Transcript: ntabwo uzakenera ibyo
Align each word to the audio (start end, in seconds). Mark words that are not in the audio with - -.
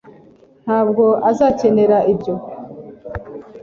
ntabwo 0.63 1.03
uzakenera 1.29 1.97
ibyo 2.13 2.33